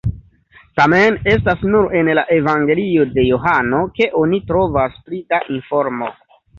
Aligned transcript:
Tamen, 0.79 1.17
estas 1.33 1.61
nur 1.75 1.93
en 2.01 2.09
la 2.21 2.25
Evangelio 2.37 3.07
de 3.13 3.29
Johano 3.29 3.85
ke 4.01 4.11
oni 4.27 4.43
trovas 4.53 5.01
pli 5.07 5.25
da 5.33 5.47
informo. 5.61 6.15